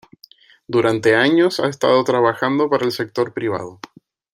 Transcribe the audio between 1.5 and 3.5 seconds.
ha estado trabajando para el sector